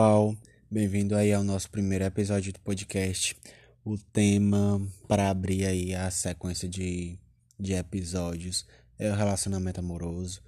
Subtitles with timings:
[0.00, 0.34] pessoal,
[0.70, 3.36] bem-vindo aí ao nosso primeiro episódio do podcast.
[3.84, 7.18] O tema para abrir aí a sequência de,
[7.58, 8.66] de episódios
[8.98, 10.40] é o relacionamento amoroso,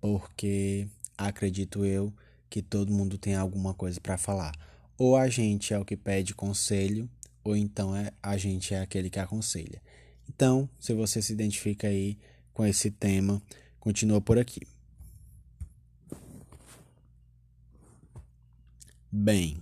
[0.00, 0.86] porque
[1.18, 2.14] acredito eu
[2.48, 4.54] que todo mundo tem alguma coisa para falar.
[4.96, 7.10] Ou a gente é o que pede conselho,
[7.42, 9.82] ou então é a gente é aquele que aconselha.
[10.28, 12.16] Então, se você se identifica aí
[12.52, 13.42] com esse tema,
[13.80, 14.60] continua por aqui.
[19.16, 19.58] Bem,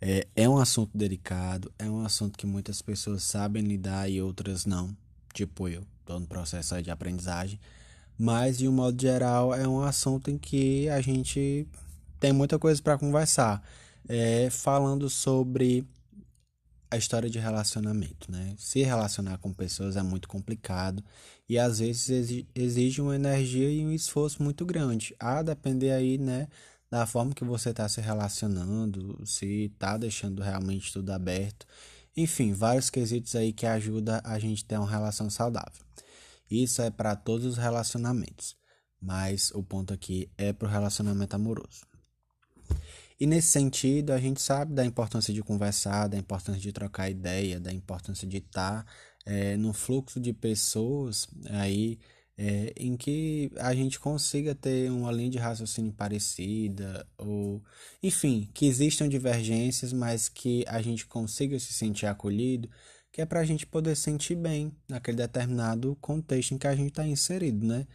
[0.00, 4.64] é, é um assunto delicado, é um assunto que muitas pessoas sabem lidar e outras
[4.64, 4.96] não,
[5.34, 7.58] tipo eu, estou no processo de aprendizagem,
[8.16, 11.66] mas de um modo geral é um assunto em que a gente
[12.20, 13.60] tem muita coisa para conversar,
[14.08, 15.84] é, falando sobre
[16.88, 18.54] a história de relacionamento, né?
[18.56, 21.02] Se relacionar com pessoas é muito complicado
[21.48, 26.46] e às vezes exige uma energia e um esforço muito grande, a depender aí, né,
[26.92, 31.66] da forma que você está se relacionando, se está deixando realmente tudo aberto.
[32.14, 35.82] Enfim, vários quesitos aí que ajudam a gente ter uma relação saudável.
[36.50, 38.54] Isso é para todos os relacionamentos,
[39.00, 41.86] mas o ponto aqui é para o relacionamento amoroso.
[43.18, 47.58] E nesse sentido, a gente sabe da importância de conversar, da importância de trocar ideia,
[47.58, 48.84] da importância de estar
[49.24, 51.98] é, no fluxo de pessoas aí
[52.44, 57.62] é, em que a gente consiga ter uma linha de raciocínio parecida, ou
[58.02, 62.68] enfim, que existam divergências, mas que a gente consiga se sentir acolhido,
[63.12, 66.88] que é para a gente poder sentir bem naquele determinado contexto em que a gente
[66.88, 67.86] está inserido, né?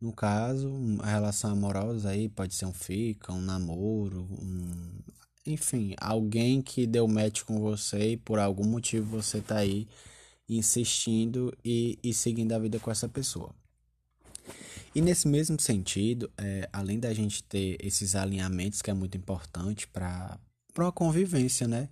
[0.00, 5.00] No caso, a relação amorosa aí pode ser um fica, um namoro, um...
[5.44, 9.88] enfim, alguém que deu match com você e por algum motivo você tá aí
[10.48, 13.52] insistindo e, e seguindo a vida com essa pessoa.
[14.96, 19.86] E nesse mesmo sentido, é, além da gente ter esses alinhamentos que é muito importante
[19.86, 20.40] para
[20.74, 21.90] uma convivência, né?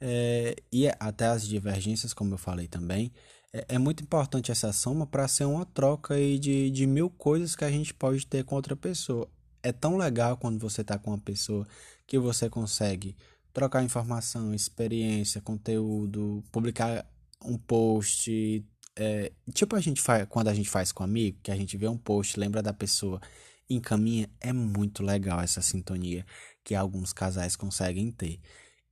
[0.00, 3.12] É, e até as divergências, como eu falei também,
[3.52, 7.54] é, é muito importante essa soma para ser uma troca aí de, de mil coisas
[7.54, 9.28] que a gente pode ter com outra pessoa.
[9.62, 11.68] É tão legal quando você está com uma pessoa
[12.06, 13.14] que você consegue
[13.52, 17.06] trocar informação, experiência, conteúdo, publicar
[17.44, 18.64] um post,
[18.96, 21.86] é, tipo a gente faz quando a gente faz com amigo, que a gente vê
[21.86, 23.20] um post, lembra da pessoa,
[23.68, 26.24] encaminha, é muito legal essa sintonia
[26.64, 28.40] que alguns casais conseguem ter.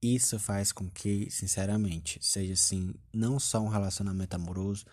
[0.03, 4.84] Isso faz com que, sinceramente, seja assim, não só um relacionamento amoroso,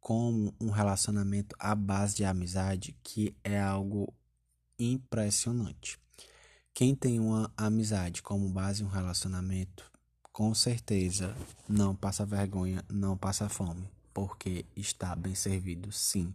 [0.00, 4.12] como um relacionamento à base de amizade, que é algo
[4.78, 5.98] impressionante.
[6.74, 9.90] Quem tem uma amizade como base um relacionamento,
[10.32, 11.34] com certeza
[11.68, 16.32] não passa vergonha, não passa fome porque está bem servido, sim.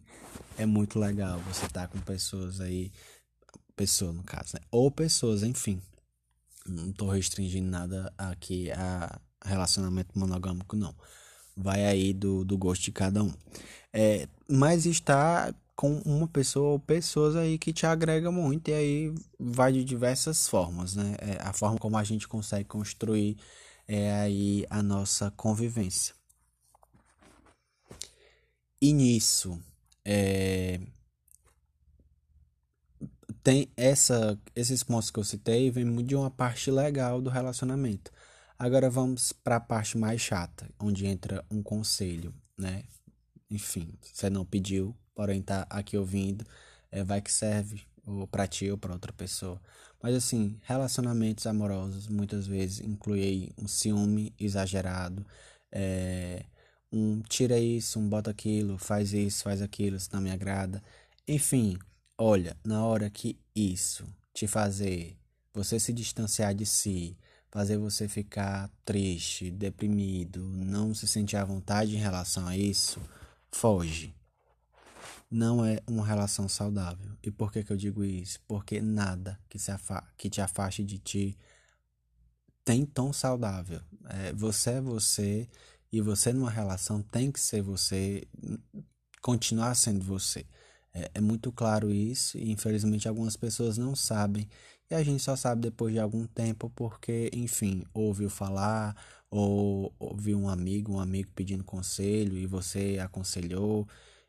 [0.56, 2.92] É muito legal você estar com pessoas aí,
[3.76, 4.60] pessoa no caso, né?
[4.70, 5.82] Ou pessoas, enfim.
[6.64, 10.94] Não estou restringindo nada aqui a relacionamento monogâmico, não.
[11.58, 13.34] Vai aí do, do gosto de cada um.
[13.92, 19.16] É, mas está com uma pessoa ou pessoas aí que te agrega muito e aí
[19.40, 21.16] vai de diversas formas, né?
[21.18, 23.38] É, a forma como a gente consegue construir
[23.88, 26.21] é aí a nossa convivência.
[28.82, 29.62] E nisso,
[30.04, 30.80] é,
[33.44, 38.12] tem essa, esses pontos que eu citei vem de uma parte legal do relacionamento.
[38.58, 42.84] Agora vamos para a parte mais chata, onde entra um conselho, né?
[43.50, 46.46] Enfim, você não pediu, porém tá aqui ouvindo,
[46.92, 49.62] é, vai que serve ou para ti ou para outra pessoa.
[50.02, 55.26] Mas assim, relacionamentos amorosos muitas vezes incluem um ciúme exagerado,
[55.72, 56.46] é,
[56.92, 60.84] um tira isso, um bota aquilo, faz isso, faz aquilo, isso não me agrada.
[61.28, 61.78] Enfim,
[62.18, 65.18] olha, na hora que isso te fazer
[65.54, 67.18] você se distanciar de si,
[67.50, 73.02] fazer você ficar triste, deprimido, não se sentir à vontade em relação a isso,
[73.52, 74.16] foge.
[75.30, 77.12] Não é uma relação saudável.
[77.24, 78.40] E por que, que eu digo isso?
[78.48, 79.72] Porque nada que, se
[80.18, 81.38] que te afaste de ti
[82.64, 83.82] tem tão saudável.
[84.10, 85.50] É, você é você
[85.92, 88.24] e você numa relação tem que ser você,
[89.22, 90.46] continuar sendo você.
[90.94, 94.48] É, é, muito claro isso e infelizmente algumas pessoas não sabem.
[94.90, 98.96] E a gente só sabe depois de algum tempo porque, enfim, ouviu falar
[99.30, 103.88] ou ouviu um amigo, um amigo pedindo conselho e você aconselhou.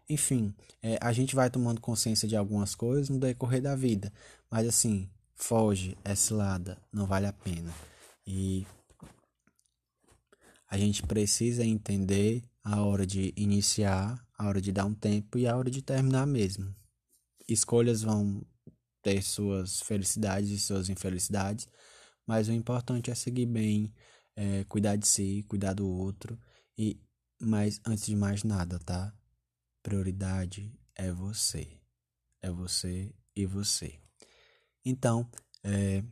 [0.09, 4.13] Enfim, é, a gente vai tomando consciência de algumas coisas no decorrer da vida.
[4.51, 7.73] Mas assim, foge, é cilada, não vale a pena.
[8.25, 8.65] E
[10.73, 15.47] a gente precisa entender a hora de iniciar, a hora de dar um tempo e
[15.47, 16.75] a hora de terminar mesmo.
[17.47, 18.43] Escolhas vão
[19.03, 21.69] ter suas felicidades e suas infelicidades,
[22.27, 23.93] mas o importante é seguir bem,
[24.35, 26.41] é, cuidar de si, cuidar do outro
[26.79, 26.99] e
[27.39, 29.13] mas antes de mais nada, tá?
[29.83, 31.69] Prioridade é você.
[32.41, 34.01] É você e você.
[34.83, 35.31] Então,
[35.63, 36.03] é,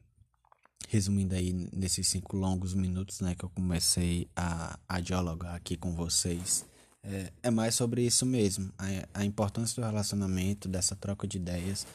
[0.89, 5.95] resumindo aí nesses cinco longos minutos né, que eu comecei a, a dialogar aqui com
[5.95, 6.65] vocês,
[7.03, 11.87] é, é mais sobre isso mesmo, a, a importância do relacionamento, dessa troca de ideias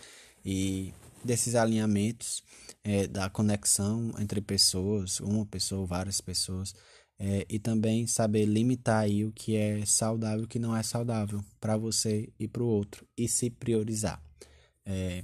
[0.43, 0.93] e
[1.23, 2.43] desses alinhamentos,
[2.83, 6.73] é, da conexão entre pessoas, uma pessoa várias pessoas,
[7.17, 10.83] é, e também saber limitar aí o que é saudável e o que não é
[10.83, 14.21] saudável para você e para o outro, e se priorizar.
[14.85, 15.23] É,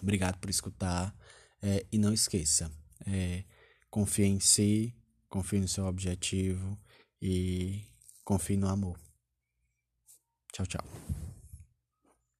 [0.00, 1.14] obrigado por escutar,
[1.62, 2.70] é, e não esqueça,
[3.06, 3.44] é,
[3.90, 4.94] confie em si,
[5.28, 6.78] confie no seu objetivo
[7.20, 7.84] e
[8.24, 8.98] confie no amor.
[10.52, 11.27] Tchau, tchau.